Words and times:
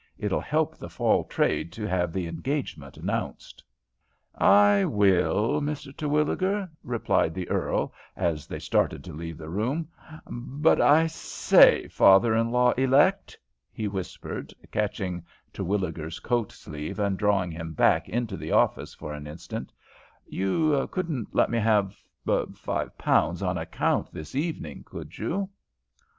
It'll 0.17 0.41
help 0.41 0.75
the 0.79 0.89
fall 0.89 1.23
trade 1.25 1.71
to 1.73 1.85
have 1.87 2.11
the 2.11 2.25
engagement 2.25 2.97
announced." 2.97 3.63
"I 4.33 4.83
will, 4.83 5.61
Mr. 5.61 5.95
Terwilliger," 5.95 6.67
returned 6.83 7.35
the 7.35 7.47
earl, 7.51 7.93
as 8.15 8.47
they 8.47 8.57
started 8.57 9.03
to 9.03 9.13
leave 9.13 9.37
the 9.37 9.47
room; 9.51 9.87
"but 10.27 10.81
I 10.81 11.05
say, 11.05 11.87
father 11.87 12.33
in 12.35 12.49
law 12.49 12.71
elect," 12.71 13.37
he 13.71 13.87
whispered, 13.87 14.51
catching 14.71 15.23
Terwilliger's 15.53 16.19
coat 16.19 16.51
sleeve 16.51 16.97
and 16.97 17.15
drawing 17.15 17.51
him 17.51 17.73
back 17.73 18.09
into 18.09 18.35
the 18.37 18.51
office 18.51 18.95
for 18.95 19.13
an 19.13 19.27
instant, 19.27 19.71
"you 20.25 20.89
couldn't 20.91 21.35
let 21.35 21.51
me 21.51 21.59
have 21.59 21.95
five 22.55 22.97
pounds 22.97 23.43
on 23.43 23.55
account 23.55 24.11
this 24.11 24.33
evening, 24.33 24.81
could 24.83 25.15
you?" 25.19 25.47